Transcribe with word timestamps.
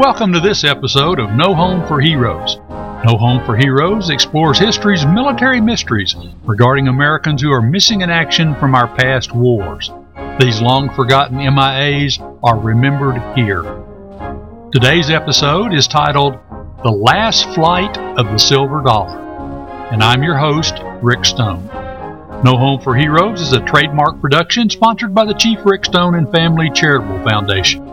Welcome 0.00 0.32
to 0.32 0.40
this 0.40 0.64
episode 0.64 1.20
of 1.20 1.32
No 1.32 1.54
Home 1.54 1.86
for 1.86 2.00
Heroes. 2.00 2.56
No 3.04 3.18
Home 3.18 3.44
for 3.44 3.54
Heroes 3.54 4.08
explores 4.08 4.58
history's 4.58 5.04
military 5.04 5.60
mysteries 5.60 6.16
regarding 6.46 6.88
Americans 6.88 7.42
who 7.42 7.52
are 7.52 7.60
missing 7.60 8.00
in 8.00 8.08
action 8.08 8.54
from 8.54 8.74
our 8.74 8.88
past 8.96 9.34
wars. 9.34 9.92
These 10.40 10.62
long 10.62 10.88
forgotten 10.88 11.36
MIAs 11.36 12.18
are 12.42 12.58
remembered 12.58 13.20
here. 13.36 13.60
Today's 14.72 15.10
episode 15.10 15.74
is 15.74 15.86
titled 15.86 16.38
The 16.82 16.90
Last 16.90 17.50
Flight 17.50 17.98
of 17.98 18.24
the 18.24 18.38
Silver 18.38 18.80
Dollar, 18.80 19.18
and 19.92 20.02
I'm 20.02 20.22
your 20.22 20.38
host, 20.38 20.76
Rick 21.02 21.26
Stone. 21.26 21.66
No 22.42 22.56
Home 22.56 22.80
for 22.80 22.96
Heroes 22.96 23.42
is 23.42 23.52
a 23.52 23.60
trademark 23.60 24.18
production 24.22 24.70
sponsored 24.70 25.14
by 25.14 25.26
the 25.26 25.34
Chief 25.34 25.58
Rick 25.62 25.84
Stone 25.84 26.14
and 26.14 26.32
Family 26.32 26.70
Charitable 26.70 27.22
Foundation. 27.22 27.89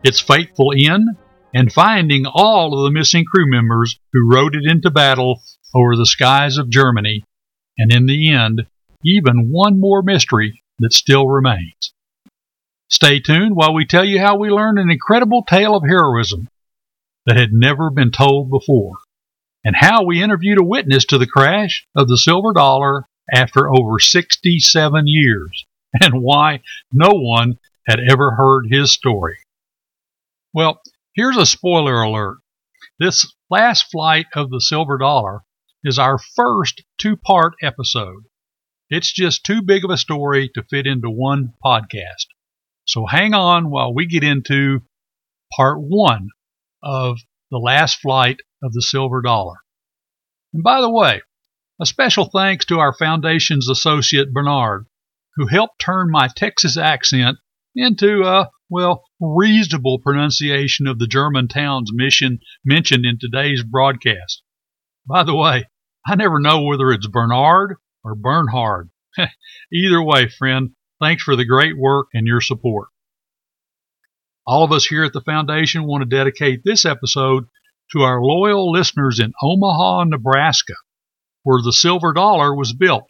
its 0.05 0.19
fateful 0.19 0.71
end, 0.77 1.07
and 1.53 1.73
finding 1.73 2.25
all 2.25 2.77
of 2.77 2.83
the 2.83 2.97
missing 2.97 3.25
crew 3.25 3.49
members 3.49 3.97
who 4.13 4.31
rode 4.31 4.55
it 4.55 4.69
into 4.69 4.91
battle 4.91 5.41
over 5.73 5.95
the 5.95 6.05
skies 6.05 6.57
of 6.57 6.69
Germany, 6.69 7.23
and 7.77 7.91
in 7.91 8.05
the 8.05 8.31
end, 8.31 8.67
even 9.03 9.49
one 9.51 9.79
more 9.79 10.03
mystery 10.03 10.61
that 10.79 10.93
still 10.93 11.27
remains. 11.27 11.93
Stay 12.89 13.19
tuned 13.19 13.55
while 13.55 13.73
we 13.73 13.85
tell 13.85 14.05
you 14.05 14.19
how 14.19 14.37
we 14.37 14.49
learned 14.49 14.77
an 14.77 14.91
incredible 14.91 15.43
tale 15.43 15.75
of 15.75 15.83
heroism 15.83 16.47
that 17.25 17.37
had 17.37 17.51
never 17.51 17.89
been 17.89 18.11
told 18.11 18.51
before, 18.51 18.93
and 19.63 19.75
how 19.75 20.03
we 20.03 20.21
interviewed 20.21 20.59
a 20.59 20.63
witness 20.63 21.05
to 21.05 21.17
the 21.17 21.25
crash 21.25 21.87
of 21.95 22.07
the 22.07 22.17
silver 22.17 22.53
dollar 22.53 23.07
after 23.33 23.73
over 23.73 23.99
67 23.99 25.03
years, 25.07 25.65
and 26.01 26.21
why 26.21 26.61
no 26.93 27.09
one 27.11 27.57
had 27.87 27.99
ever 28.07 28.31
heard 28.31 28.67
his 28.69 28.91
story. 28.91 29.37
Well, 30.55 30.79
here's 31.13 31.35
a 31.35 31.45
spoiler 31.45 32.01
alert. 32.01 32.37
This 32.97 33.29
last 33.49 33.91
flight 33.91 34.27
of 34.33 34.49
the 34.49 34.61
Silver 34.61 34.97
Dollar 34.97 35.41
is 35.83 35.99
our 35.99 36.17
first 36.17 36.81
two 36.97 37.17
part 37.17 37.55
episode. 37.61 38.23
It's 38.89 39.11
just 39.11 39.43
too 39.43 39.61
big 39.61 39.83
of 39.83 39.91
a 39.91 39.97
story 39.97 40.49
to 40.55 40.63
fit 40.63 40.87
into 40.87 41.09
one 41.09 41.51
podcast. 41.61 42.27
So 42.85 43.05
hang 43.05 43.33
on 43.33 43.69
while 43.69 43.93
we 43.93 44.07
get 44.07 44.23
into 44.23 44.79
part 45.57 45.77
one 45.81 46.29
of 46.81 47.17
the 47.51 47.57
last 47.57 47.99
flight 47.99 48.37
of 48.63 48.71
the 48.71 48.81
Silver 48.81 49.21
Dollar. 49.21 49.57
And 50.53 50.63
by 50.63 50.79
the 50.79 50.89
way, 50.89 51.21
a 51.81 51.85
special 51.85 52.29
thanks 52.33 52.63
to 52.67 52.79
our 52.79 52.93
Foundation's 52.93 53.67
associate 53.67 54.31
Bernard, 54.31 54.85
who 55.35 55.47
helped 55.47 55.81
turn 55.81 56.09
my 56.09 56.29
Texas 56.33 56.77
accent 56.77 57.39
into 57.75 58.23
a, 58.23 58.51
well, 58.69 59.03
reasonable 59.19 59.99
pronunciation 59.99 60.87
of 60.87 60.99
the 60.99 61.07
German 61.07 61.47
town's 61.47 61.91
mission 61.93 62.39
mentioned 62.63 63.05
in 63.05 63.19
today's 63.19 63.63
broadcast. 63.63 64.41
By 65.07 65.23
the 65.23 65.35
way, 65.35 65.65
I 66.07 66.15
never 66.15 66.39
know 66.39 66.63
whether 66.63 66.91
it's 66.91 67.07
Bernard 67.07 67.77
or 68.03 68.15
Bernhard. 68.15 68.89
Either 69.73 70.01
way, 70.01 70.27
friend, 70.29 70.71
thanks 70.99 71.23
for 71.23 71.35
the 71.35 71.45
great 71.45 71.77
work 71.77 72.07
and 72.13 72.25
your 72.25 72.41
support. 72.41 72.89
All 74.47 74.63
of 74.63 74.71
us 74.71 74.85
here 74.85 75.03
at 75.03 75.13
the 75.13 75.21
Foundation 75.21 75.85
want 75.85 76.01
to 76.03 76.15
dedicate 76.15 76.61
this 76.63 76.85
episode 76.85 77.45
to 77.91 78.01
our 78.01 78.21
loyal 78.21 78.71
listeners 78.71 79.19
in 79.19 79.33
Omaha, 79.41 80.05
Nebraska, 80.05 80.73
where 81.43 81.61
the 81.61 81.73
silver 81.73 82.13
dollar 82.13 82.55
was 82.55 82.73
built, 82.73 83.05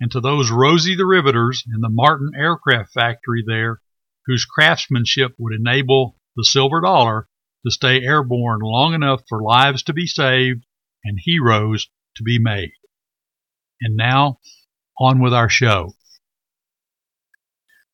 and 0.00 0.10
to 0.12 0.20
those 0.20 0.50
Rosie 0.50 0.96
the 0.96 1.06
Riveters 1.06 1.64
in 1.66 1.80
the 1.80 1.90
Martin 1.90 2.32
Aircraft 2.36 2.92
Factory 2.92 3.44
there 3.46 3.80
whose 4.28 4.44
craftsmanship 4.44 5.32
would 5.38 5.54
enable 5.54 6.16
the 6.36 6.44
silver 6.44 6.82
dollar 6.82 7.26
to 7.64 7.72
stay 7.72 8.02
airborne 8.02 8.60
long 8.62 8.94
enough 8.94 9.22
for 9.28 9.42
lives 9.42 9.82
to 9.82 9.92
be 9.92 10.06
saved 10.06 10.64
and 11.02 11.18
heroes 11.20 11.88
to 12.16 12.22
be 12.22 12.38
made. 12.38 12.70
And 13.80 13.96
now, 13.96 14.38
on 15.00 15.20
with 15.20 15.32
our 15.32 15.48
show. 15.48 15.94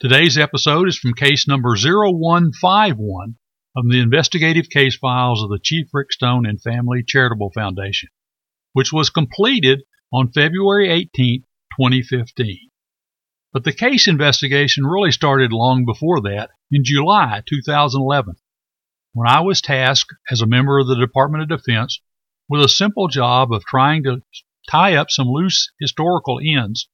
Today's 0.01 0.37
episode 0.37 0.89
is 0.89 0.99
from 0.99 1.15
case 1.15 1.47
number 1.47 1.77
0151 1.77 3.37
of 3.77 3.85
the 3.89 4.01
investigative 4.01 4.69
case 4.69 4.97
files 4.97 5.43
of 5.43 5.51
the 5.51 5.61
Chief 5.63 5.87
Rick 5.93 6.13
Stone 6.13 6.47
and 6.47 6.61
Family 6.61 7.05
Charitable 7.07 7.53
Foundation, 7.55 8.09
which 8.73 8.93
was 8.93 9.09
completed 9.09 9.83
on 10.13 10.33
February 10.33 10.91
18, 10.91 11.43
2015. 11.79 12.71
But 13.55 13.63
the 13.63 13.73
case 13.73 14.09
investigation 14.09 14.85
really 14.85 15.13
started 15.13 15.53
long 15.53 15.85
before 15.85 16.21
that, 16.23 16.51
in 16.73 16.83
July 16.83 17.41
2011, 17.47 18.35
when 19.13 19.29
I 19.29 19.43
was 19.43 19.61
tasked 19.61 20.13
as 20.29 20.41
a 20.41 20.47
member 20.47 20.81
of 20.81 20.89
the 20.89 20.99
Department 20.99 21.45
of 21.45 21.61
Defense 21.61 22.01
with 22.49 22.65
a 22.65 22.69
simple 22.69 23.07
job 23.07 23.53
of 23.53 23.65
trying 23.65 24.03
to 24.03 24.23
tie 24.69 24.97
up 24.97 25.09
some 25.09 25.29
loose 25.29 25.71
historical 25.79 26.41
ends 26.45 26.89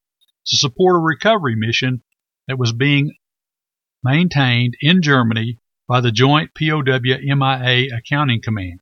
to 0.48 0.58
support 0.58 0.96
a 0.96 0.98
recovery 0.98 1.56
mission 1.56 2.02
that 2.46 2.58
was 2.58 2.72
being 2.72 3.16
maintained 4.04 4.74
in 4.82 5.00
Germany 5.00 5.56
by 5.88 6.02
the 6.02 6.12
Joint 6.12 6.50
POW 6.54 6.82
MIA 6.82 7.88
Accounting 7.96 8.42
Command. 8.42 8.80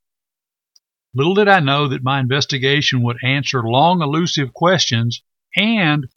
Little 1.13 1.33
did 1.33 1.47
I 1.47 1.61
know 1.61 1.87
that 1.87 2.03
my 2.03 2.19
investigation 2.19 3.03
would 3.03 3.23
answer 3.23 3.63
long 3.63 4.01
elusive 4.01 4.53
questions 4.53 5.23
and 5.55 6.09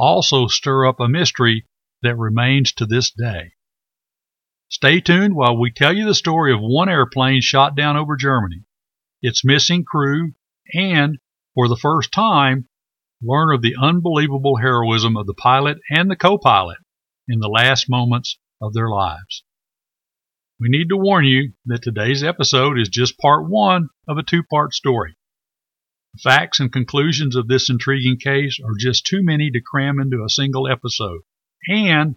also 0.00 0.46
stir 0.46 0.86
up 0.86 0.98
a 0.98 1.08
mystery 1.08 1.66
that 2.02 2.16
remains 2.16 2.72
to 2.72 2.86
this 2.86 3.10
day. 3.10 3.52
Stay 4.70 5.00
tuned 5.00 5.34
while 5.34 5.58
we 5.58 5.70
tell 5.70 5.94
you 5.94 6.06
the 6.06 6.14
story 6.14 6.54
of 6.54 6.60
one 6.60 6.88
airplane 6.88 7.42
shot 7.42 7.76
down 7.76 7.96
over 7.96 8.16
Germany, 8.16 8.64
its 9.20 9.44
missing 9.44 9.84
crew, 9.84 10.32
and, 10.72 11.18
for 11.54 11.68
the 11.68 11.76
first 11.76 12.12
time, 12.12 12.66
learn 13.20 13.54
of 13.54 13.60
the 13.60 13.76
unbelievable 13.78 14.56
heroism 14.56 15.16
of 15.16 15.26
the 15.26 15.34
pilot 15.34 15.78
and 15.90 16.10
the 16.10 16.16
co 16.16 16.38
pilot 16.38 16.78
in 17.28 17.40
the 17.40 17.48
last 17.48 17.90
moments 17.90 18.38
of 18.62 18.72
their 18.72 18.88
lives. 18.88 19.44
We 20.58 20.68
need 20.68 20.88
to 20.88 20.96
warn 20.96 21.24
you 21.24 21.52
that 21.66 21.82
today's 21.82 22.22
episode 22.22 22.78
is 22.78 22.88
just 22.88 23.18
part 23.18 23.48
one 23.48 23.88
of 24.08 24.16
a 24.18 24.22
two 24.22 24.42
part 24.44 24.72
story. 24.72 25.16
Facts 26.18 26.58
and 26.58 26.72
conclusions 26.72 27.36
of 27.36 27.46
this 27.46 27.70
intriguing 27.70 28.18
case 28.18 28.58
are 28.64 28.74
just 28.78 29.06
too 29.06 29.22
many 29.22 29.50
to 29.50 29.60
cram 29.60 30.00
into 30.00 30.24
a 30.24 30.28
single 30.28 30.68
episode. 30.68 31.20
And 31.68 32.16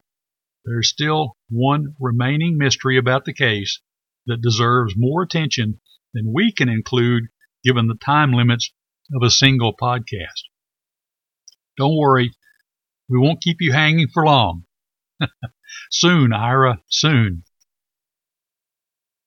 there's 0.65 0.89
still 0.89 1.37
one 1.49 1.95
remaining 1.99 2.57
mystery 2.57 2.97
about 2.97 3.25
the 3.25 3.33
case 3.33 3.81
that 4.25 4.41
deserves 4.41 4.95
more 4.97 5.21
attention 5.21 5.79
than 6.13 6.33
we 6.33 6.51
can 6.51 6.69
include 6.69 7.25
given 7.63 7.87
the 7.87 7.95
time 7.95 8.33
limits 8.33 8.71
of 9.13 9.21
a 9.21 9.29
single 9.29 9.75
podcast. 9.75 10.47
Don't 11.77 11.97
worry, 11.97 12.31
we 13.09 13.19
won't 13.19 13.41
keep 13.41 13.57
you 13.59 13.73
hanging 13.73 14.07
for 14.07 14.25
long. 14.25 14.65
soon, 15.91 16.33
Ira, 16.33 16.81
soon. 16.89 17.43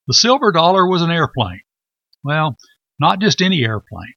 The 0.08 0.14
silver 0.14 0.50
dollar 0.52 0.88
was 0.88 1.02
an 1.02 1.10
airplane. 1.10 1.62
Well, 2.24 2.56
not 2.98 3.20
just 3.20 3.42
any 3.42 3.64
airplane. 3.64 4.14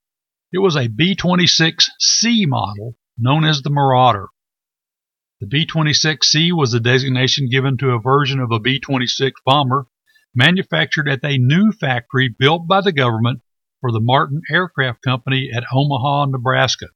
It 0.52 0.58
was 0.58 0.76
a 0.76 0.88
B 0.88 1.16
26C 1.16 2.48
model 2.48 2.98
known 3.20 3.46
as 3.46 3.62
the 3.62 3.70
Marauder. 3.70 4.30
The 5.40 5.46
B 5.46 5.68
26C 5.68 6.52
was 6.52 6.72
the 6.72 6.80
designation 6.80 7.50
given 7.50 7.78
to 7.78 7.92
a 7.92 8.02
version 8.02 8.40
of 8.40 8.52
a 8.52 8.60
B 8.60 8.80
26 8.80 9.40
bomber 9.46 9.86
manufactured 10.34 11.08
at 11.08 11.24
a 11.24 11.38
new 11.38 11.72
factory 11.72 12.34
built 12.36 12.68
by 12.68 12.82
the 12.82 12.92
government 12.92 13.42
for 13.80 13.92
the 13.92 14.00
Martin 14.02 14.42
Aircraft 14.52 15.04
Company 15.04 15.52
at 15.56 15.66
Omaha, 15.72 16.26
Nebraska. 16.26 16.88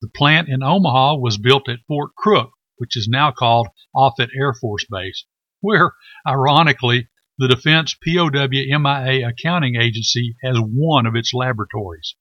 The 0.00 0.08
plant 0.08 0.48
in 0.48 0.62
Omaha 0.62 1.16
was 1.16 1.36
built 1.36 1.68
at 1.68 1.84
Fort 1.86 2.14
Crook, 2.16 2.52
which 2.76 2.96
is 2.96 3.08
now 3.08 3.30
called 3.30 3.68
Offutt 3.94 4.30
Air 4.34 4.54
Force 4.54 4.86
Base, 4.90 5.26
where, 5.60 5.92
ironically, 6.26 7.08
the 7.36 7.48
Defense 7.48 7.94
POW 7.94 8.30
MIA 8.30 9.28
Accounting 9.28 9.76
Agency 9.76 10.34
has 10.42 10.56
one 10.58 11.04
of 11.04 11.14
its 11.14 11.34
laboratories. 11.34 12.14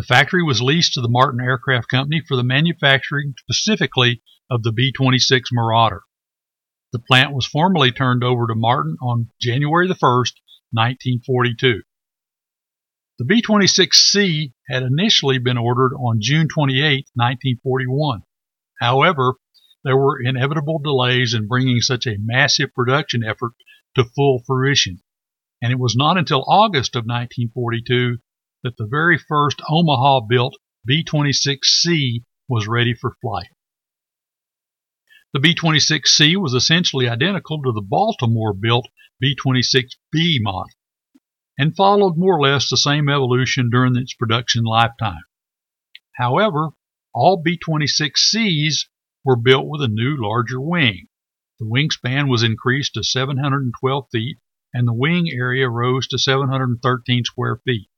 The 0.00 0.06
factory 0.06 0.42
was 0.42 0.62
leased 0.62 0.94
to 0.94 1.02
the 1.02 1.10
Martin 1.10 1.42
Aircraft 1.42 1.88
Company 1.90 2.22
for 2.26 2.34
the 2.34 2.42
manufacturing 2.42 3.34
specifically 3.38 4.22
of 4.48 4.62
the 4.62 4.72
B 4.72 4.92
26 4.92 5.50
Marauder. 5.52 6.04
The 6.94 7.00
plant 7.00 7.34
was 7.34 7.44
formally 7.44 7.92
turned 7.92 8.24
over 8.24 8.46
to 8.46 8.54
Martin 8.54 8.96
on 9.02 9.28
January 9.42 9.88
1, 9.88 9.94
1942. 9.98 11.82
The 13.18 13.24
B 13.26 13.42
26C 13.42 14.54
had 14.70 14.84
initially 14.84 15.36
been 15.36 15.58
ordered 15.58 15.92
on 15.92 16.22
June 16.22 16.48
28, 16.48 17.10
1941. 17.12 18.22
However, 18.80 19.34
there 19.84 19.98
were 19.98 20.18
inevitable 20.18 20.78
delays 20.78 21.34
in 21.34 21.46
bringing 21.46 21.82
such 21.82 22.06
a 22.06 22.16
massive 22.18 22.72
production 22.72 23.22
effort 23.22 23.52
to 23.96 24.04
full 24.04 24.42
fruition, 24.46 25.02
and 25.60 25.70
it 25.70 25.78
was 25.78 25.94
not 25.94 26.16
until 26.16 26.46
August 26.48 26.96
of 26.96 27.04
1942 27.04 28.16
that 28.62 28.76
the 28.76 28.86
very 28.86 29.18
first 29.18 29.60
Omaha 29.68 30.20
built 30.28 30.56
B 30.86 31.04
26C 31.04 32.24
was 32.48 32.66
ready 32.66 32.94
for 32.94 33.16
flight. 33.20 33.48
The 35.32 35.40
B 35.40 35.54
26C 35.54 36.36
was 36.36 36.54
essentially 36.54 37.08
identical 37.08 37.62
to 37.62 37.72
the 37.72 37.86
Baltimore 37.86 38.52
built 38.52 38.88
B 39.20 39.36
26B 39.36 40.38
model 40.40 40.70
and 41.56 41.76
followed 41.76 42.16
more 42.16 42.36
or 42.36 42.40
less 42.40 42.68
the 42.68 42.76
same 42.76 43.08
evolution 43.08 43.70
during 43.70 43.94
its 43.96 44.14
production 44.14 44.64
lifetime. 44.64 45.22
However, 46.16 46.70
all 47.14 47.42
B 47.42 47.58
26Cs 47.58 48.86
were 49.24 49.36
built 49.36 49.66
with 49.68 49.82
a 49.82 49.88
new, 49.88 50.16
larger 50.18 50.60
wing. 50.60 51.08
The 51.58 51.66
wingspan 51.66 52.30
was 52.30 52.42
increased 52.42 52.94
to 52.94 53.04
712 53.04 54.06
feet, 54.10 54.38
and 54.72 54.88
the 54.88 54.94
wing 54.94 55.30
area 55.30 55.68
rose 55.68 56.06
to 56.08 56.18
713 56.18 57.24
square 57.24 57.60
feet. 57.64 57.88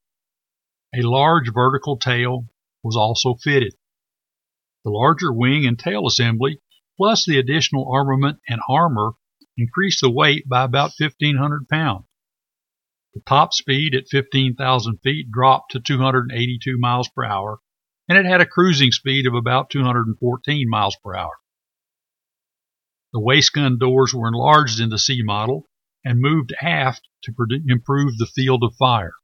A 0.95 1.01
large 1.01 1.51
vertical 1.53 1.97
tail 1.97 2.49
was 2.83 2.97
also 2.97 3.35
fitted. 3.35 3.75
The 4.85 4.91
larger 4.91 5.33
wing 5.33 5.67
and 5.67 5.79
tail 5.79 6.07
assembly, 6.07 6.61
plus 6.97 7.25
the 7.25 7.39
additional 7.39 7.91
armament 7.91 8.41
and 8.49 8.61
armor, 8.69 9.13
increased 9.57 10.03
the 10.03 10.11
weight 10.11 10.49
by 10.49 10.65
about 10.65 10.93
1,500 10.99 11.69
pounds. 11.69 12.05
The 13.15 13.21
top 13.21 13.53
speed 13.53 13.95
at 13.95 14.09
15,000 14.09 14.99
feet 14.99 15.31
dropped 15.31 15.73
to 15.73 15.81
282 15.81 16.79
miles 16.79 17.09
per 17.09 17.25
hour, 17.25 17.61
and 18.09 18.19
it 18.19 18.27
had 18.27 18.41
a 18.41 18.47
cruising 18.47 18.91
speed 18.91 19.27
of 19.27 19.35
about 19.35 19.71
214 19.71 20.69
miles 20.69 20.97
per 21.03 21.15
hour. 21.15 21.39
The 23.13 23.21
waist 23.21 23.53
gun 23.53 23.79
doors 23.79 24.15
were 24.15 24.29
enlarged 24.29 24.81
in 24.81 24.89
the 24.89 24.99
C 24.99 25.23
model 25.23 25.69
and 26.05 26.21
moved 26.21 26.55
aft 26.61 27.09
to 27.25 27.33
improve 27.69 28.17
the 28.19 28.27
field 28.27 28.63
of 28.65 28.75
fire. 28.77 29.15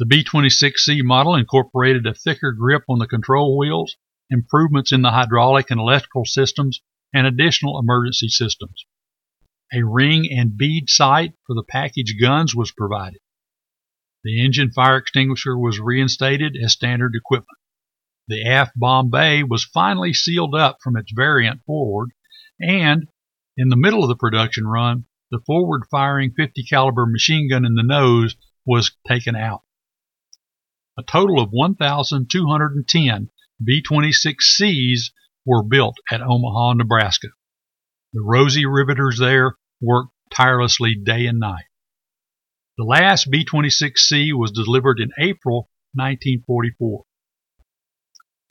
The 0.00 0.06
B 0.06 0.24
26C 0.24 1.02
model 1.02 1.34
incorporated 1.34 2.06
a 2.06 2.14
thicker 2.14 2.52
grip 2.52 2.84
on 2.88 2.98
the 2.98 3.06
control 3.06 3.58
wheels, 3.58 3.96
improvements 4.30 4.92
in 4.92 5.02
the 5.02 5.10
hydraulic 5.10 5.70
and 5.70 5.78
electrical 5.78 6.24
systems, 6.24 6.80
and 7.12 7.26
additional 7.26 7.78
emergency 7.78 8.28
systems. 8.28 8.86
A 9.74 9.84
ring 9.84 10.26
and 10.32 10.56
bead 10.56 10.88
sight 10.88 11.34
for 11.46 11.54
the 11.54 11.62
package 11.62 12.16
guns 12.18 12.54
was 12.54 12.72
provided. 12.72 13.20
The 14.24 14.42
engine 14.42 14.70
fire 14.70 14.96
extinguisher 14.96 15.58
was 15.58 15.78
reinstated 15.78 16.56
as 16.56 16.72
standard 16.72 17.12
equipment. 17.14 17.58
The 18.26 18.46
aft 18.46 18.72
bomb 18.74 19.10
bay 19.10 19.42
was 19.42 19.64
finally 19.64 20.14
sealed 20.14 20.54
up 20.54 20.78
from 20.82 20.96
its 20.96 21.12
variant 21.14 21.62
forward, 21.66 22.12
and 22.58 23.06
in 23.54 23.68
the 23.68 23.76
middle 23.76 24.02
of 24.02 24.08
the 24.08 24.16
production 24.16 24.66
run, 24.66 25.04
the 25.30 25.42
forward 25.46 25.82
firing 25.90 26.32
50 26.34 26.64
caliber 26.64 27.04
machine 27.04 27.50
gun 27.50 27.66
in 27.66 27.74
the 27.74 27.82
nose 27.82 28.34
was 28.64 28.92
taken 29.06 29.36
out. 29.36 29.60
A 31.00 31.02
total 31.02 31.40
of 31.40 31.48
1,210 31.50 33.30
B-26Cs 33.64 35.12
were 35.46 35.62
built 35.62 35.96
at 36.12 36.20
Omaha, 36.20 36.74
Nebraska. 36.74 37.28
The 38.12 38.20
rosy 38.20 38.66
riveters 38.66 39.18
there 39.18 39.56
worked 39.80 40.12
tirelessly 40.30 40.94
day 40.94 41.24
and 41.24 41.40
night. 41.40 41.64
The 42.76 42.84
last 42.84 43.30
B 43.30 43.46
26C 43.46 44.34
was 44.34 44.50
delivered 44.50 45.00
in 45.00 45.08
April 45.18 45.70
1944. 45.94 47.04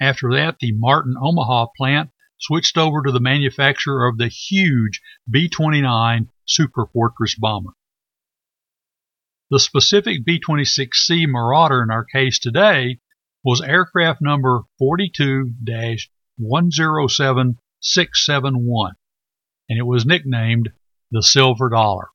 After 0.01 0.31
that, 0.33 0.57
the 0.59 0.71
Martin 0.71 1.13
Omaha 1.21 1.67
plant 1.77 2.09
switched 2.39 2.79
over 2.79 3.03
to 3.03 3.11
the 3.11 3.19
manufacture 3.19 4.05
of 4.05 4.17
the 4.17 4.27
huge 4.27 5.01
B 5.29 5.49
29 5.49 6.31
Super 6.47 6.87
Fortress 6.87 7.35
bomber. 7.35 7.73
The 9.51 9.59
specific 9.59 10.23
B 10.23 10.39
26C 10.39 11.27
Marauder 11.27 11.81
in 11.81 11.89
our 11.89 12.05
case 12.05 12.37
today 12.37 12.99
was 13.43 13.61
aircraft 13.61 14.21
number 14.21 14.61
42 14.77 15.55
107671, 16.37 18.93
and 19.67 19.79
it 19.79 19.87
was 19.87 20.05
nicknamed 20.05 20.69
the 21.09 21.23
Silver 21.23 21.69
Dollar. 21.69 22.09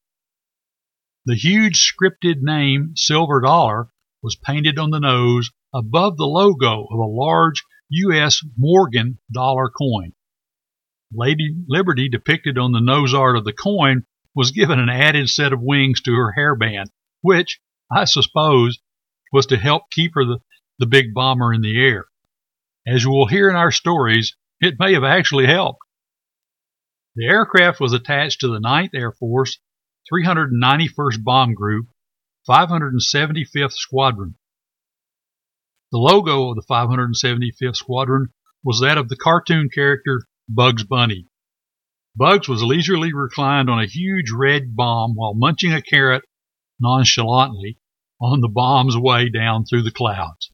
The 1.27 1.35
huge 1.35 1.83
scripted 1.83 2.41
name 2.41 2.93
Silver 2.95 3.41
Dollar 3.41 3.89
was 4.23 4.37
painted 4.37 4.79
on 4.79 4.91
the 4.91 5.01
nose 5.01 5.51
above 5.75 6.17
the 6.17 6.27
logo 6.27 6.85
of 6.85 7.01
a 7.01 7.05
large 7.05 7.65
U.S. 7.91 8.45
Morgan 8.57 9.19
dollar 9.33 9.71
coin. 9.71 10.13
Lady 11.13 11.57
Liberty, 11.67 12.09
depicted 12.09 12.59
on 12.59 12.71
the 12.71 12.81
nose 12.81 13.13
art 13.13 13.37
of 13.37 13.45
the 13.45 13.53
coin, 13.53 14.07
was 14.37 14.53
given 14.53 14.79
an 14.79 14.89
added 14.89 15.29
set 15.29 15.53
of 15.53 15.61
wings 15.61 16.01
to 16.03 16.13
her 16.13 16.33
hairband, 16.39 16.91
which, 17.25 17.59
I 17.91 18.05
suppose, 18.05 18.81
was 19.33 19.47
to 19.47 19.57
help 19.57 19.85
keep 19.91 20.13
her 20.15 20.27
the, 20.27 20.39
the 20.79 20.87
big 20.87 21.15
bomber 21.15 21.55
in 21.55 21.63
the 21.63 21.75
air. 21.75 22.05
As 22.87 23.03
you 23.03 23.11
will 23.11 23.27
hear 23.27 23.49
in 23.49 23.57
our 23.57 23.73
stories, 23.73 24.37
it 24.61 24.75
may 24.79 24.93
have 24.93 25.05
actually 25.05 25.47
helped. 25.47 25.81
The 27.17 27.25
aircraft 27.25 27.81
was 27.81 27.95
attached 27.95 28.41
to 28.41 28.49
the 28.49 28.61
9th 28.61 28.91
Air 28.95 29.11
Force 29.11 29.59
391st 30.13 31.25
Bomb 31.25 31.55
Group, 31.55 31.87
575th 32.47 33.73
Squadron. 33.73 34.35
The 35.93 35.99
logo 35.99 36.51
of 36.51 36.57
the 36.57 36.67
575th 36.69 37.77
Squadron 37.77 38.35
was 38.63 38.81
that 38.81 38.99
of 38.99 39.09
the 39.09 39.17
cartoon 39.17 39.71
character 39.75 40.27
Bugs 40.47 40.85
Bunny. 40.85 41.27
Bugs 42.15 42.49
was 42.49 42.63
leisurely 42.63 43.15
reclined 43.15 43.71
on 43.71 43.81
a 43.81 43.87
huge 43.87 44.31
red 44.31 44.77
bomb 44.77 45.15
while 45.15 45.33
munching 45.33 45.73
a 45.73 45.81
carrot 45.81 46.23
nonchalantly 46.85 47.79
on 48.21 48.41
the 48.41 48.49
bomb's 48.49 48.97
way 48.97 49.29
down 49.29 49.65
through 49.65 49.83
the 49.83 49.91
clouds. 49.91 50.53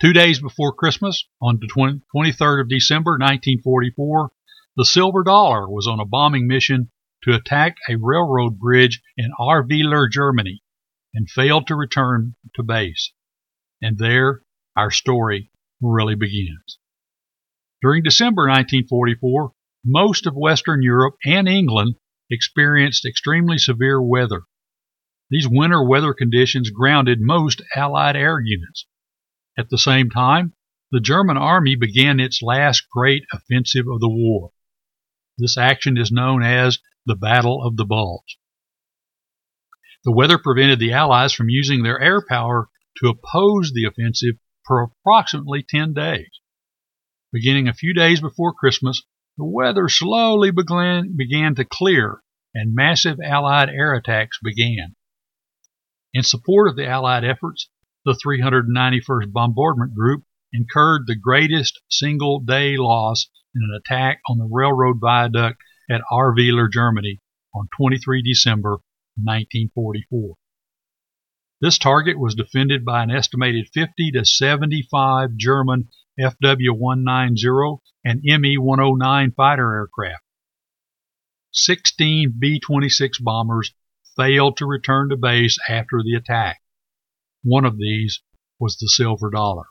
Two 0.00 0.12
days 0.12 0.40
before 0.40 0.74
Christmas, 0.74 1.24
on 1.40 1.60
the 1.60 1.68
23rd 1.68 2.60
of 2.60 2.68
December 2.68 3.12
1944, 3.12 4.30
the 4.76 4.84
Silver 4.84 5.22
Dollar 5.22 5.70
was 5.70 5.86
on 5.86 6.00
a 6.00 6.04
bombing 6.04 6.48
mission 6.48 6.90
to 7.22 7.34
attack 7.34 7.76
a 7.88 7.96
railroad 7.96 8.58
bridge 8.58 9.00
in 9.16 9.30
Ahrweiler, 9.38 10.10
Germany, 10.10 10.62
and 11.14 11.30
failed 11.30 11.68
to 11.68 11.76
return 11.76 12.34
to 12.56 12.64
base. 12.64 13.12
And 13.80 13.96
there 13.96 14.42
our 14.76 14.90
story 14.90 15.50
really 15.80 16.14
begins. 16.14 16.78
During 17.80 18.02
December 18.02 18.42
1944, 18.42 19.52
most 19.84 20.26
of 20.26 20.34
Western 20.34 20.82
Europe 20.82 21.14
and 21.24 21.48
England 21.48 21.96
experienced 22.32 23.04
extremely 23.04 23.58
severe 23.58 24.00
weather. 24.02 24.42
These 25.30 25.48
winter 25.48 25.82
weather 25.82 26.14
conditions 26.14 26.70
grounded 26.70 27.20
most 27.20 27.62
Allied 27.76 28.16
air 28.16 28.40
units. 28.40 28.86
At 29.56 29.68
the 29.68 29.78
same 29.78 30.10
time, 30.10 30.54
the 30.90 31.00
German 31.00 31.36
army 31.36 31.76
began 31.76 32.20
its 32.20 32.42
last 32.42 32.86
great 32.90 33.24
offensive 33.32 33.86
of 33.86 34.00
the 34.00 34.08
war. 34.08 34.52
This 35.38 35.56
action 35.56 35.96
is 35.96 36.12
known 36.12 36.42
as 36.42 36.80
the 37.06 37.16
Battle 37.16 37.62
of 37.62 37.76
the 37.76 37.84
Bulge. 37.84 38.38
The 40.04 40.12
weather 40.12 40.38
prevented 40.38 40.78
the 40.78 40.92
Allies 40.92 41.32
from 41.32 41.48
using 41.48 41.82
their 41.82 42.00
air 42.00 42.24
power 42.26 42.68
to 42.98 43.08
oppose 43.08 43.72
the 43.72 43.84
offensive 43.84 44.36
for 44.66 44.82
approximately 44.82 45.62
10 45.62 45.94
days. 45.94 46.30
Beginning 47.32 47.68
a 47.68 47.74
few 47.74 47.94
days 47.94 48.20
before 48.20 48.52
Christmas, 48.52 49.02
the 49.36 49.44
weather 49.44 49.88
slowly 49.88 50.50
began, 50.50 51.16
began 51.16 51.54
to 51.54 51.64
clear 51.64 52.22
and 52.54 52.74
massive 52.74 53.18
Allied 53.20 53.68
air 53.68 53.94
attacks 53.94 54.38
began. 54.42 54.94
In 56.12 56.22
support 56.22 56.68
of 56.68 56.76
the 56.76 56.86
Allied 56.86 57.24
efforts, 57.24 57.68
the 58.04 58.12
391st 58.12 59.32
Bombardment 59.32 59.94
Group 59.94 60.24
incurred 60.52 61.06
the 61.06 61.16
greatest 61.16 61.80
single 61.88 62.40
day 62.40 62.76
loss 62.76 63.28
in 63.54 63.62
an 63.62 63.80
attack 63.80 64.20
on 64.28 64.38
the 64.38 64.48
railroad 64.50 64.98
viaduct 65.00 65.58
at 65.90 66.02
Ahrweiler, 66.10 66.70
Germany 66.70 67.20
on 67.54 67.68
23 67.76 68.22
December 68.22 68.80
1944. 69.16 70.34
This 71.60 71.78
target 71.78 72.18
was 72.18 72.34
defended 72.34 72.84
by 72.84 73.02
an 73.02 73.10
estimated 73.10 73.68
50 73.72 74.10
to 74.12 74.24
75 74.24 75.36
German 75.36 75.88
FW-190 76.18 77.78
and 78.04 78.20
ME-109 78.22 79.34
fighter 79.34 79.74
aircraft. 79.76 80.22
16 81.52 82.34
B-26 82.38 83.22
bombers 83.22 83.72
failed 84.16 84.56
to 84.56 84.66
return 84.66 85.08
to 85.08 85.16
base 85.16 85.58
after 85.68 86.02
the 86.02 86.14
attack. 86.14 86.60
One 87.42 87.64
of 87.64 87.78
these 87.78 88.22
was 88.58 88.76
the 88.76 88.88
Silver 88.88 89.30
Dollar. 89.30 89.64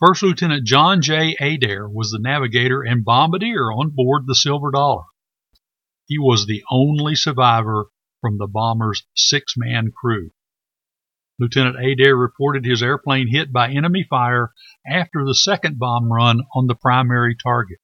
First 0.00 0.22
Lieutenant 0.22 0.66
John 0.66 1.02
J. 1.02 1.36
Adair 1.38 1.88
was 1.88 2.10
the 2.10 2.18
navigator 2.18 2.82
and 2.82 3.04
bombardier 3.04 3.70
on 3.70 3.90
board 3.90 4.26
the 4.26 4.34
Silver 4.34 4.70
Dollar. 4.70 5.04
He 6.06 6.18
was 6.18 6.46
the 6.46 6.64
only 6.70 7.14
survivor 7.14 7.86
from 8.20 8.38
the 8.38 8.46
bomber's 8.46 9.04
six 9.14 9.54
man 9.56 9.92
crew. 9.92 10.30
Lieutenant 11.40 11.82
Adair 11.82 12.14
reported 12.14 12.66
his 12.66 12.82
airplane 12.82 13.28
hit 13.28 13.50
by 13.50 13.70
enemy 13.70 14.06
fire 14.08 14.52
after 14.86 15.24
the 15.24 15.34
second 15.34 15.78
bomb 15.78 16.12
run 16.12 16.42
on 16.54 16.66
the 16.66 16.74
primary 16.74 17.34
target. 17.34 17.78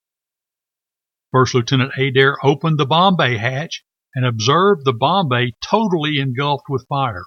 First 1.32 1.54
Lieutenant 1.54 1.92
Adair 1.96 2.36
opened 2.44 2.78
the 2.78 2.84
bomb 2.84 3.16
bay 3.16 3.38
hatch 3.38 3.82
and 4.14 4.26
observed 4.26 4.84
the 4.84 4.92
bomb 4.92 5.30
bay 5.30 5.54
totally 5.62 6.18
engulfed 6.18 6.66
with 6.68 6.86
fire. 6.86 7.24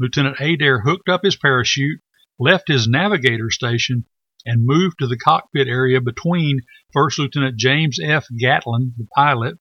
Lieutenant 0.00 0.40
Adair 0.40 0.80
hooked 0.80 1.08
up 1.08 1.22
his 1.22 1.36
parachute 1.36 2.00
left 2.40 2.66
his 2.66 2.88
navigator 2.88 3.50
station 3.50 4.06
and 4.44 4.66
moved 4.66 4.98
to 4.98 5.06
the 5.06 5.18
cockpit 5.18 5.68
area 5.68 6.00
between 6.00 6.62
First 6.92 7.18
Lieutenant 7.18 7.56
James 7.56 7.98
F. 8.02 8.26
Gatlin, 8.36 8.94
the 8.96 9.06
pilot, 9.14 9.58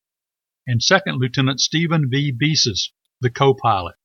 and 0.66 0.82
Second 0.82 1.20
Lieutenant 1.20 1.60
Stephen 1.60 2.10
V. 2.10 2.32
Beeses, 2.32 2.92
the 3.22 3.30
co 3.30 3.54
pilot. 3.54 3.96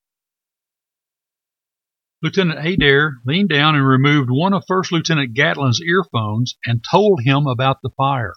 Lieutenant 2.25 2.67
Adair 2.67 3.19
leaned 3.27 3.51
down 3.51 3.75
and 3.75 3.87
removed 3.87 4.31
one 4.31 4.55
of 4.55 4.65
First 4.67 4.91
Lieutenant 4.91 5.35
Gatlin's 5.35 5.83
earphones 5.83 6.57
and 6.65 6.83
told 6.83 7.21
him 7.23 7.47
about 7.47 7.83
the 7.83 7.91
fire. 7.99 8.33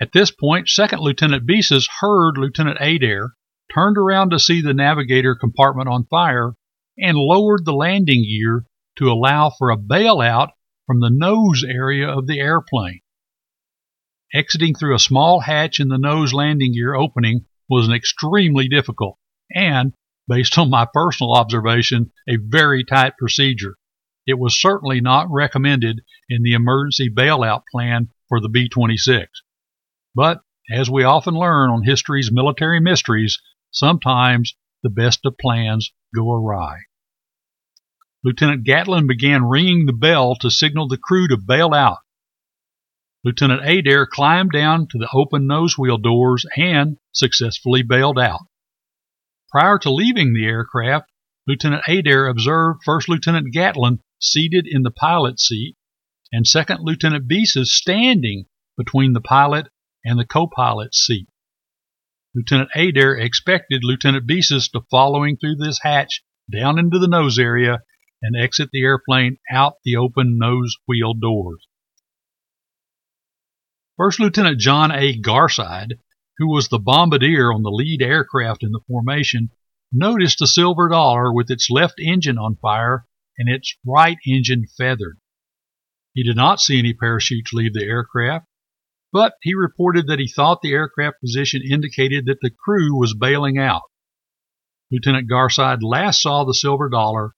At 0.00 0.12
this 0.12 0.30
point, 0.30 0.68
Second 0.68 1.00
Lieutenant 1.00 1.44
Beeses 1.44 1.88
heard 1.98 2.38
Lieutenant 2.38 2.78
Adair, 2.80 3.34
turned 3.74 3.98
around 3.98 4.30
to 4.30 4.38
see 4.38 4.62
the 4.62 4.72
navigator 4.72 5.34
compartment 5.34 5.88
on 5.88 6.06
fire, 6.06 6.54
and 6.96 7.18
lowered 7.18 7.64
the 7.64 7.72
landing 7.72 8.22
gear 8.22 8.66
to 8.98 9.10
allow 9.10 9.50
for 9.50 9.72
a 9.72 9.76
bailout 9.76 10.50
from 10.86 11.00
the 11.00 11.10
nose 11.10 11.64
area 11.64 12.08
of 12.08 12.28
the 12.28 12.38
airplane. 12.38 13.00
Exiting 14.32 14.76
through 14.76 14.94
a 14.94 15.00
small 15.00 15.40
hatch 15.40 15.80
in 15.80 15.88
the 15.88 15.98
nose 15.98 16.32
landing 16.32 16.72
gear 16.72 16.94
opening 16.94 17.46
was 17.68 17.88
an 17.88 17.92
extremely 17.92 18.68
difficult 18.68 19.18
and, 19.52 19.92
based 20.30 20.56
on 20.58 20.70
my 20.70 20.86
personal 20.94 21.34
observation, 21.34 22.12
a 22.28 22.36
very 22.36 22.84
tight 22.84 23.14
procedure. 23.18 23.76
It 24.28 24.38
was 24.38 24.60
certainly 24.60 25.00
not 25.00 25.26
recommended 25.28 26.02
in 26.28 26.44
the 26.44 26.52
emergency 26.52 27.10
bailout 27.10 27.62
plan 27.70 28.10
for 28.28 28.40
the 28.40 28.48
B 28.48 28.68
26. 28.68 29.28
But, 30.14 30.42
as 30.70 30.88
we 30.88 31.02
often 31.02 31.34
learn 31.34 31.70
on 31.70 31.82
history's 31.82 32.30
military 32.30 32.78
mysteries, 32.78 33.40
sometimes 33.72 34.54
the 34.84 34.88
best 34.88 35.26
of 35.26 35.36
plans 35.36 35.90
go 36.14 36.32
awry. 36.32 36.82
Lieutenant 38.22 38.62
Gatlin 38.62 39.08
began 39.08 39.48
ringing 39.48 39.86
the 39.86 39.92
bell 39.92 40.36
to 40.36 40.50
signal 40.50 40.86
the 40.86 40.96
crew 40.96 41.26
to 41.26 41.38
bail 41.38 41.74
out. 41.74 41.98
Lieutenant 43.24 43.68
Adair 43.68 44.06
climbed 44.06 44.52
down 44.52 44.86
to 44.92 44.98
the 44.98 45.08
open 45.12 45.48
nose 45.48 45.76
wheel 45.76 45.98
doors 45.98 46.46
and 46.56 46.98
successfully 47.12 47.82
bailed 47.82 48.18
out. 48.18 48.42
Prior 49.50 49.78
to 49.80 49.92
leaving 49.92 50.32
the 50.32 50.44
aircraft, 50.44 51.10
Lieutenant 51.46 51.82
Adair 51.88 52.28
observed 52.28 52.82
First 52.84 53.08
Lieutenant 53.08 53.52
Gatlin 53.52 54.00
seated 54.20 54.66
in 54.68 54.82
the 54.82 54.92
pilot 54.92 55.40
seat 55.40 55.76
and 56.30 56.46
Second 56.46 56.80
Lieutenant 56.82 57.26
Beeses 57.26 57.74
standing 57.74 58.44
between 58.76 59.12
the 59.12 59.20
pilot 59.20 59.68
and 60.04 60.18
the 60.18 60.24
co-pilot's 60.24 60.98
seat. 60.98 61.28
Lieutenant 62.34 62.70
Adair 62.76 63.16
expected 63.16 63.82
Lieutenant 63.82 64.26
Beeses 64.26 64.68
to 64.68 64.82
following 64.88 65.36
through 65.36 65.56
this 65.56 65.80
hatch 65.82 66.22
down 66.50 66.78
into 66.78 67.00
the 67.00 67.08
nose 67.08 67.38
area 67.38 67.80
and 68.22 68.36
exit 68.36 68.68
the 68.72 68.82
airplane 68.82 69.38
out 69.50 69.74
the 69.84 69.96
open 69.96 70.38
nose 70.38 70.76
wheel 70.86 71.14
doors. 71.14 71.66
First 73.96 74.20
Lieutenant 74.20 74.60
John 74.60 74.92
A. 74.92 75.18
Garside, 75.20 75.98
who 76.40 76.48
was 76.48 76.68
the 76.68 76.78
bombardier 76.78 77.52
on 77.52 77.62
the 77.62 77.70
lead 77.70 78.00
aircraft 78.00 78.64
in 78.64 78.72
the 78.72 78.80
formation, 78.88 79.50
noticed 79.92 80.38
the 80.38 80.46
silver 80.46 80.88
dollar 80.88 81.30
with 81.32 81.50
its 81.50 81.68
left 81.68 82.00
engine 82.00 82.38
on 82.38 82.56
fire 82.56 83.06
and 83.36 83.46
its 83.48 83.76
right 83.86 84.16
engine 84.26 84.66
feathered. 84.78 85.18
He 86.14 86.24
did 86.24 86.36
not 86.36 86.58
see 86.58 86.78
any 86.78 86.94
parachutes 86.94 87.52
leave 87.52 87.74
the 87.74 87.84
aircraft, 87.84 88.46
but 89.12 89.34
he 89.42 89.54
reported 89.54 90.06
that 90.06 90.18
he 90.18 90.28
thought 90.28 90.62
the 90.62 90.72
aircraft 90.72 91.20
position 91.20 91.60
indicated 91.62 92.24
that 92.24 92.38
the 92.40 92.50
crew 92.50 92.98
was 92.98 93.14
bailing 93.14 93.58
out. 93.58 93.82
Lieutenant 94.90 95.28
Garside 95.30 95.82
last 95.82 96.22
saw 96.22 96.44
the 96.44 96.54
silver 96.54 96.88
dollar 96.88 97.34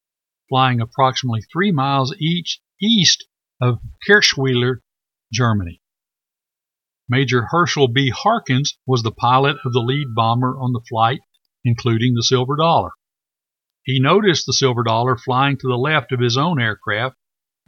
flying 0.49 0.81
approximately 0.81 1.43
three 1.53 1.73
miles 1.73 2.15
each 2.21 2.61
east 2.81 3.27
of 3.61 3.81
Kirchweiler, 4.09 4.77
Germany. 5.33 5.82
Major 7.13 7.49
Herschel 7.51 7.89
B. 7.89 8.09
Harkins 8.09 8.79
was 8.87 9.03
the 9.03 9.11
pilot 9.11 9.59
of 9.67 9.75
the 9.75 9.81
lead 9.81 10.15
bomber 10.15 10.59
on 10.59 10.73
the 10.73 10.81
flight, 10.89 11.21
including 11.63 12.15
the 12.15 12.23
Silver 12.23 12.57
Dollar. 12.57 12.93
He 13.83 14.01
noticed 14.01 14.47
the 14.47 14.55
Silver 14.55 14.83
Dollar 14.83 15.19
flying 15.19 15.59
to 15.59 15.69
the 15.69 15.77
left 15.77 16.13
of 16.13 16.21
his 16.21 16.39
own 16.39 16.59
aircraft, 16.59 17.17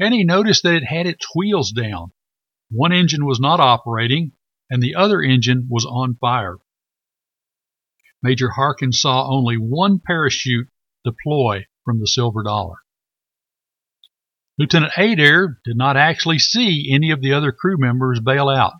and 0.00 0.14
he 0.14 0.24
noticed 0.24 0.62
that 0.62 0.76
it 0.76 0.84
had 0.84 1.06
its 1.06 1.26
wheels 1.36 1.72
down. 1.72 2.12
One 2.70 2.90
engine 2.90 3.26
was 3.26 3.38
not 3.38 3.60
operating, 3.60 4.32
and 4.70 4.82
the 4.82 4.94
other 4.94 5.20
engine 5.20 5.68
was 5.70 5.84
on 5.84 6.16
fire. 6.16 6.56
Major 8.22 8.48
Harkins 8.48 8.98
saw 8.98 9.28
only 9.28 9.56
one 9.56 9.98
parachute 9.98 10.68
deploy 11.04 11.66
from 11.84 12.00
the 12.00 12.06
silver 12.06 12.42
dollar. 12.44 12.76
Lieutenant 14.58 14.94
Adair 14.96 15.60
did 15.66 15.76
not 15.76 15.98
actually 15.98 16.38
see 16.38 16.90
any 16.90 17.10
of 17.10 17.20
the 17.20 17.34
other 17.34 17.52
crew 17.52 17.76
members 17.76 18.20
bail 18.20 18.48
out. 18.48 18.72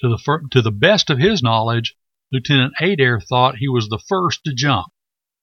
To 0.00 0.08
the, 0.08 0.48
to 0.52 0.62
the 0.62 0.70
best 0.70 1.10
of 1.10 1.18
his 1.18 1.42
knowledge, 1.42 1.94
Lieutenant 2.32 2.74
Adair 2.80 3.20
thought 3.20 3.56
he 3.56 3.68
was 3.68 3.88
the 3.88 4.02
first 4.08 4.44
to 4.44 4.54
jump, 4.54 4.86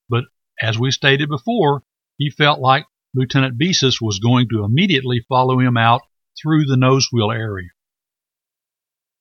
but 0.09 0.25
as 0.61 0.79
we 0.79 0.89
stated 0.91 1.29
before, 1.29 1.83
he 2.17 2.29
felt 2.29 2.59
like 2.59 2.85
Lieutenant 3.13 3.57
Beeses 3.57 4.01
was 4.01 4.19
going 4.19 4.49
to 4.49 4.63
immediately 4.63 5.25
follow 5.27 5.59
him 5.59 5.77
out 5.77 6.01
through 6.41 6.65
the 6.65 6.77
nose 6.77 7.09
wheel 7.11 7.31
area. 7.31 7.69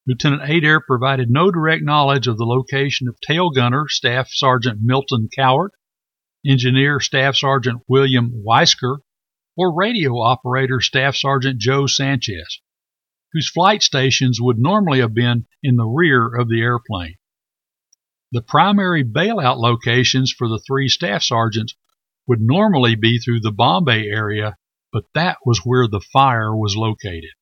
Lieutenant 0.06 0.48
Adair 0.48 0.80
provided 0.80 1.28
no 1.28 1.50
direct 1.50 1.82
knowledge 1.82 2.26
of 2.26 2.38
the 2.38 2.46
location 2.46 3.08
of 3.08 3.20
tail 3.20 3.50
gunner 3.50 3.86
Staff 3.88 4.28
Sergeant 4.30 4.80
Milton 4.82 5.28
Cowart 5.36 5.70
Engineer 6.46 7.00
Staff 7.00 7.34
Sergeant 7.34 7.82
William 7.88 8.44
Weisker, 8.46 8.98
or 9.56 9.74
radio 9.74 10.20
operator 10.20 10.80
Staff 10.80 11.16
Sergeant 11.16 11.58
Joe 11.58 11.88
Sanchez, 11.88 12.60
whose 13.36 13.50
flight 13.50 13.82
stations 13.82 14.40
would 14.40 14.58
normally 14.58 15.00
have 15.00 15.12
been 15.12 15.44
in 15.62 15.76
the 15.76 15.84
rear 15.84 16.26
of 16.26 16.48
the 16.48 16.62
airplane. 16.62 17.16
The 18.32 18.40
primary 18.40 19.04
bailout 19.04 19.58
locations 19.58 20.32
for 20.32 20.48
the 20.48 20.58
three 20.66 20.88
staff 20.88 21.22
sergeants 21.22 21.74
would 22.26 22.40
normally 22.40 22.94
be 22.94 23.18
through 23.18 23.40
the 23.40 23.52
bomb 23.52 23.84
bay 23.84 24.04
area, 24.06 24.56
but 24.90 25.04
that 25.12 25.36
was 25.44 25.60
where 25.64 25.86
the 25.86 26.00
fire 26.00 26.56
was 26.56 26.76
located. 26.76 27.34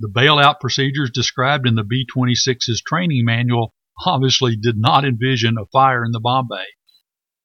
The 0.00 0.08
bailout 0.08 0.58
procedures 0.58 1.12
described 1.12 1.68
in 1.68 1.76
the 1.76 1.84
B 1.84 2.04
26's 2.12 2.82
training 2.82 3.24
manual 3.24 3.72
obviously 4.04 4.56
did 4.56 4.76
not 4.76 5.04
envision 5.04 5.58
a 5.58 5.66
fire 5.66 6.04
in 6.04 6.10
the 6.10 6.18
bomb 6.18 6.48
bay 6.50 6.66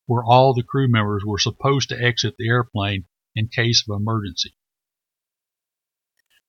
where 0.08 0.24
all 0.26 0.56
the 0.56 0.64
crew 0.64 0.88
members 0.90 1.22
were 1.24 1.38
supposed 1.38 1.90
to 1.90 2.04
exit 2.04 2.34
the 2.40 2.50
airplane 2.50 3.06
in 3.36 3.48
case 3.48 3.84
of 3.88 3.96
emergency. 3.96 4.56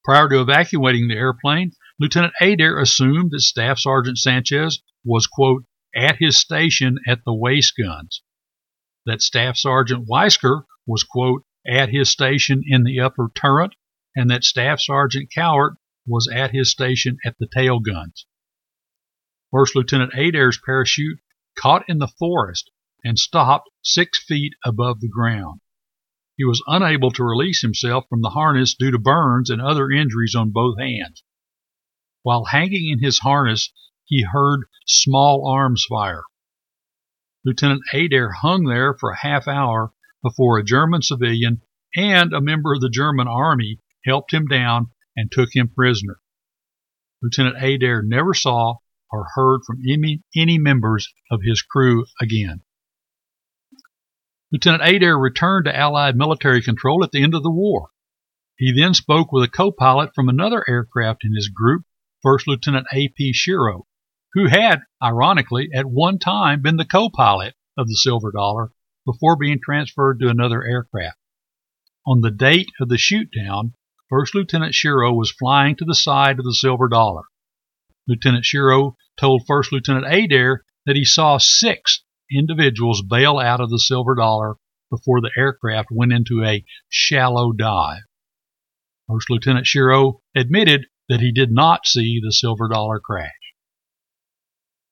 Prior 0.05 0.29
to 0.29 0.41
evacuating 0.41 1.09
the 1.09 1.15
airplane, 1.15 1.73
Lieutenant 1.99 2.33
Adair 2.41 2.79
assumed 2.79 3.31
that 3.31 3.41
Staff 3.41 3.79
Sergeant 3.79 4.19
Sanchez 4.19 4.83
was, 5.05 5.27
quote, 5.27 5.65
at 5.95 6.17
his 6.19 6.41
station 6.41 6.99
at 7.07 7.25
the 7.25 7.35
waist 7.35 7.75
guns, 7.77 8.23
that 9.07 9.23
Staff 9.23 9.57
Sergeant 9.57 10.09
Weisker 10.09 10.65
was, 10.87 11.05
quote, 11.05 11.45
at 11.67 11.91
his 11.91 12.11
station 12.11 12.63
in 12.67 12.83
the 12.83 12.99
upper 12.99 13.31
turret, 13.35 13.75
and 14.17 14.29
that 14.31 14.45
Staff 14.45 14.81
Sergeant 14.81 15.31
Cowart 15.31 15.77
was 16.07 16.29
at 16.29 16.51
his 16.51 16.71
station 16.71 17.19
at 17.25 17.37
the 17.39 17.47
tail 17.47 17.79
guns. 17.79 18.27
First 19.53 19.77
Lieutenant 19.77 20.15
Adair's 20.15 20.59
parachute 20.59 21.21
caught 21.57 21.89
in 21.89 21.99
the 21.99 22.09
forest 22.09 22.71
and 23.05 23.19
stopped 23.19 23.71
six 23.83 24.25
feet 24.25 24.55
above 24.65 25.01
the 25.01 25.09
ground. 25.09 25.61
He 26.37 26.45
was 26.45 26.63
unable 26.67 27.11
to 27.13 27.25
release 27.25 27.61
himself 27.61 28.07
from 28.09 28.23
the 28.23 28.31
harness 28.31 28.75
due 28.75 28.91
to 28.91 28.99
burns 28.99 29.51
and 29.51 29.61
other 29.61 29.91
injuries 29.91 30.35
on 30.35 30.51
both 30.51 30.79
hands. 30.79 31.23
While 32.23 32.47
hanging 32.47 32.89
in 32.89 33.01
his 33.01 33.19
harness, 33.19 33.73
he 34.05 34.23
heard 34.23 34.65
small 34.87 35.47
arms 35.47 35.85
fire. 35.89 36.25
Lieutenant 37.45 37.83
Adair 37.93 38.31
hung 38.31 38.65
there 38.65 38.95
for 38.95 39.11
a 39.11 39.19
half 39.19 39.49
hour 39.49 39.93
before 40.23 40.59
a 40.59 40.65
German 40.65 41.03
civilian 41.03 41.63
and 41.97 42.33
a 42.33 42.41
member 42.41 42.73
of 42.73 42.81
the 42.81 42.89
German 42.89 43.29
army 43.29 43.81
helped 44.05 44.33
him 44.33 44.47
down 44.47 44.91
and 45.17 45.31
took 45.31 45.55
him 45.55 45.69
prisoner. 45.69 46.21
Lieutenant 47.21 47.63
Adair 47.63 48.03
never 48.03 48.33
saw 48.33 48.77
or 49.11 49.27
heard 49.35 49.61
from 49.67 49.81
any, 49.89 50.23
any 50.35 50.59
members 50.59 51.13
of 51.31 51.43
his 51.43 51.63
crew 51.63 52.07
again. 52.21 52.63
Lieutenant 54.53 54.83
Adair 54.87 55.19
returned 55.19 55.65
to 55.65 55.75
Allied 55.75 56.15
military 56.15 56.61
control 56.61 57.03
at 57.03 57.11
the 57.11 57.23
end 57.23 57.35
of 57.35 57.43
the 57.43 57.51
war. 57.51 57.89
He 58.59 58.71
then 58.71 58.93
spoke 58.93 59.33
with 59.33 59.45
a 59.45 59.49
co 59.49 59.73
pilot 59.73 60.15
from 60.15 60.29
another 60.29 60.63
aircraft 60.69 61.25
in 61.25 61.35
his 61.35 61.49
group, 61.49 61.85
First 62.23 62.47
Lieutenant 62.47 62.87
A.P. 62.93 63.33
Shiro, 63.33 63.87
who 64.35 64.49
had, 64.49 64.83
ironically, 65.03 65.71
at 65.75 65.87
one 65.87 66.19
time 66.19 66.61
been 66.61 66.77
the 66.77 66.85
co 66.85 67.09
pilot 67.09 67.55
of 67.79 67.89
the 67.89 67.97
Silver 67.97 68.31
Dollar 68.31 68.73
before 69.07 69.37
being 69.37 69.59
transferred 69.59 70.21
to 70.21 70.29
another 70.29 70.63
aircraft. 70.63 71.17
On 72.07 72.21
the 72.21 72.31
date 72.31 72.69
of 72.79 72.91
the 72.91 72.99
shootdown, 72.99 73.73
First 74.11 74.35
Lieutenant 74.35 74.75
Shiro 74.75 75.15
was 75.15 75.33
flying 75.33 75.77
to 75.77 75.87
the 75.87 75.95
side 75.95 76.39
of 76.39 76.45
the 76.45 76.55
Silver 76.55 76.89
Dollar. 76.89 77.23
Lieutenant 78.07 78.45
Shiro 78.45 78.99
told 79.17 79.47
First 79.47 79.73
Lieutenant 79.73 80.13
Adair 80.13 80.63
that 80.85 80.97
he 80.97 81.07
saw 81.07 81.39
six 81.39 82.03
individuals 82.37 83.03
bail 83.03 83.39
out 83.39 83.61
of 83.61 83.71
the 83.71 83.79
Silver 83.79 84.15
Dollar 84.15 84.57
before 84.91 85.21
the 85.21 85.31
aircraft 85.37 85.89
went 85.91 86.13
into 86.13 86.45
a 86.45 86.65
shallow 86.89 87.53
dive. 87.53 88.03
First 89.09 89.31
Lieutenant 89.31 89.67
Shiro 89.67 90.23
admitted 90.35 90.87
that 91.09 91.21
he 91.21 91.33
did 91.33 91.51
not 91.51 91.87
see 91.87 92.21
the 92.23 92.33
Silver 92.33 92.69
Dollar 92.69 93.01
crash. 93.01 93.33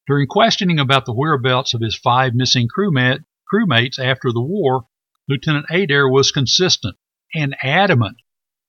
During 0.06 0.26
questioning 0.26 0.80
about 0.80 1.06
the 1.06 1.14
whereabouts 1.14 1.74
of 1.74 1.80
his 1.80 1.96
five 1.96 2.34
missing 2.34 2.68
crewmate, 2.68 3.24
crewmates 3.52 3.98
after 3.98 4.32
the 4.32 4.42
war, 4.42 4.86
Lieutenant 5.28 5.66
Adair 5.70 6.08
was 6.08 6.32
consistent 6.32 6.96
and 7.34 7.56
adamant 7.62 8.16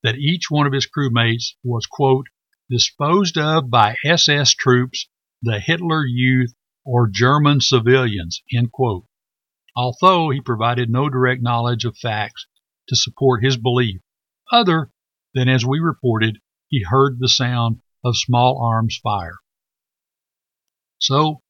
that 0.04 0.18
each 0.18 0.52
one 0.52 0.68
of 0.68 0.74
his 0.74 0.88
crewmates 0.88 1.54
was, 1.64 1.86
quote, 1.86 2.28
disposed 2.70 3.38
of 3.38 3.70
by 3.70 3.96
SS 4.06 4.54
troops, 4.54 5.08
the 5.42 5.60
Hitler 5.60 6.06
Youth, 6.06 6.54
or 6.84 7.10
German 7.10 7.62
civilians, 7.62 8.42
end 8.54 8.72
quote. 8.72 9.06
Although 9.76 10.30
he 10.30 10.42
provided 10.42 10.90
no 10.90 11.10
direct 11.10 11.42
knowledge 11.42 11.86
of 11.86 11.98
facts 11.98 12.46
to 12.90 12.96
support 12.96 13.44
his 13.44 13.58
belief, 13.58 14.02
other 14.52 14.92
than 15.34 15.48
as 15.48 15.66
we 15.66 15.80
reported, 15.80 16.40
he 16.68 16.84
heard 16.84 17.20
the 17.20 17.30
sound 17.30 17.82
of 18.04 18.18
small 18.18 18.62
arms 18.64 19.00
fire. 19.02 19.40
So, 20.98 21.42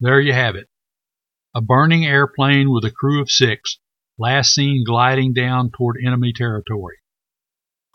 there 0.00 0.20
you 0.20 0.32
have 0.32 0.56
it. 0.56 0.68
A 1.54 1.60
burning 1.60 2.04
airplane 2.04 2.70
with 2.70 2.84
a 2.84 2.90
crew 2.90 3.20
of 3.20 3.30
six, 3.30 3.78
last 4.18 4.54
seen 4.54 4.84
gliding 4.84 5.32
down 5.32 5.70
toward 5.70 5.96
enemy 6.04 6.32
territory. 6.32 6.98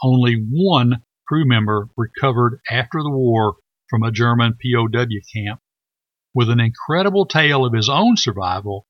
Only 0.04 0.36
one 0.36 1.04
crew 1.28 1.46
member 1.48 1.90
recovered 1.96 2.60
after 2.70 3.02
the 3.02 3.10
war 3.10 3.58
from 3.90 4.04
a 4.04 4.12
German 4.12 4.54
POW 4.54 4.88
camp 5.34 5.62
with 6.36 6.50
an 6.50 6.60
incredible 6.60 7.26
tale 7.26 7.66
of 7.66 7.74
his 7.74 7.88
own 7.88 8.18
survival 8.18 8.86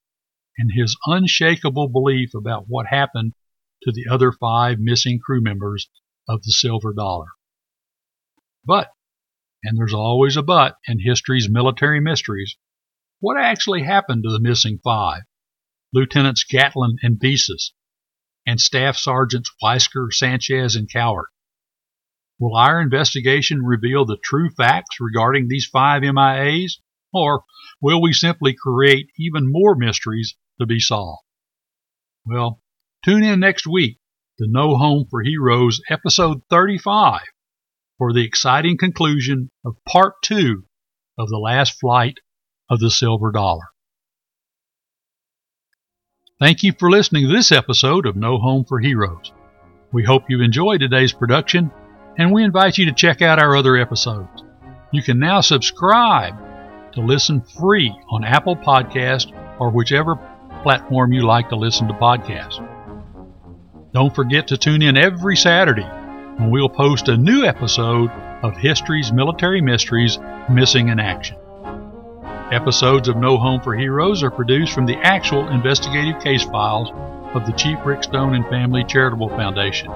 and 0.57 0.71
his 0.73 0.97
unshakable 1.05 1.87
belief 1.87 2.33
about 2.33 2.65
what 2.67 2.87
happened 2.87 3.33
to 3.83 3.91
the 3.91 4.07
other 4.11 4.31
five 4.31 4.79
missing 4.79 5.19
crew 5.23 5.41
members 5.41 5.87
of 6.27 6.41
the 6.41 6.51
Silver 6.51 6.91
Dollar. 6.91 7.27
But, 8.65 8.91
and 9.63 9.77
there's 9.77 9.93
always 9.93 10.35
a 10.35 10.41
but 10.41 10.77
in 10.87 10.99
history's 10.99 11.47
military 11.47 11.99
mysteries, 11.99 12.57
what 13.19 13.37
actually 13.37 13.83
happened 13.83 14.23
to 14.23 14.31
the 14.31 14.41
missing 14.41 14.79
five? 14.83 15.21
Lieutenants 15.93 16.43
Gatlin 16.43 16.97
and 17.03 17.19
Visas, 17.19 17.73
and 18.45 18.59
Staff 18.59 18.97
Sergeants 18.97 19.51
Weisker, 19.63 20.11
Sanchez, 20.11 20.75
and 20.75 20.89
Cowart. 20.91 21.27
Will 22.39 22.55
our 22.55 22.81
investigation 22.81 23.63
reveal 23.63 24.03
the 24.03 24.17
true 24.17 24.49
facts 24.49 24.99
regarding 24.99 25.47
these 25.47 25.67
five 25.67 26.01
MIAs, 26.01 26.79
or 27.15 27.43
will 27.81 28.01
we 28.01 28.13
simply 28.13 28.53
create 28.53 29.07
even 29.17 29.51
more 29.51 29.75
mysteries 29.75 30.35
to 30.59 30.65
be 30.65 30.79
solved? 30.79 31.21
Well, 32.25 32.61
tune 33.03 33.23
in 33.23 33.39
next 33.39 33.67
week 33.67 33.99
to 34.39 34.47
No 34.47 34.75
Home 34.75 35.05
for 35.09 35.21
Heroes, 35.21 35.81
episode 35.89 36.41
35, 36.49 37.21
for 37.97 38.13
the 38.13 38.25
exciting 38.25 38.77
conclusion 38.77 39.49
of 39.63 39.75
part 39.87 40.15
two 40.21 40.63
of 41.17 41.29
the 41.29 41.37
last 41.37 41.79
flight 41.79 42.19
of 42.69 42.79
the 42.79 42.91
Silver 42.91 43.31
Dollar. 43.31 43.65
Thank 46.39 46.63
you 46.63 46.73
for 46.77 46.89
listening 46.89 47.27
to 47.27 47.33
this 47.33 47.51
episode 47.51 48.05
of 48.05 48.17
No 48.17 48.37
Home 48.37 48.65
for 48.65 48.79
Heroes. 48.79 49.31
We 49.93 50.03
hope 50.03 50.23
you 50.27 50.41
enjoyed 50.41 50.81
today's 50.81 51.13
production, 51.13 51.71
and 52.17 52.33
we 52.33 52.43
invite 52.43 52.77
you 52.77 52.85
to 52.87 52.91
check 52.91 53.21
out 53.21 53.39
our 53.39 53.55
other 53.55 53.77
episodes. 53.77 54.43
You 54.91 55.01
can 55.01 55.19
now 55.19 55.39
subscribe 55.39 56.35
to 56.95 57.01
listen 57.01 57.41
free 57.41 57.93
on 58.09 58.23
Apple 58.23 58.55
Podcast 58.55 59.31
or 59.59 59.69
whichever 59.69 60.15
platform 60.63 61.13
you 61.13 61.25
like 61.25 61.49
to 61.49 61.55
listen 61.55 61.87
to 61.87 61.93
podcasts. 61.93 62.65
Don't 63.93 64.13
forget 64.13 64.47
to 64.47 64.57
tune 64.57 64.81
in 64.81 64.97
every 64.97 65.35
Saturday 65.35 65.83
when 66.37 66.51
we'll 66.51 66.69
post 66.69 67.07
a 67.07 67.15
new 67.15 67.45
episode 67.45 68.09
of 68.43 68.57
History's 68.57 69.11
Military 69.11 69.61
Mysteries 69.61 70.17
Missing 70.49 70.89
in 70.89 70.99
Action. 70.99 71.37
Episodes 72.51 73.07
of 73.07 73.17
No 73.17 73.37
Home 73.37 73.61
for 73.61 73.75
Heroes 73.75 74.21
are 74.21 74.31
produced 74.31 74.73
from 74.73 74.85
the 74.85 74.97
actual 74.97 75.47
investigative 75.49 76.21
case 76.21 76.43
files 76.43 76.91
of 77.35 77.45
the 77.45 77.53
Chief 77.53 77.77
Rick 77.85 78.03
Stone 78.03 78.35
and 78.35 78.45
Family 78.47 78.83
Charitable 78.83 79.29
Foundation, 79.29 79.87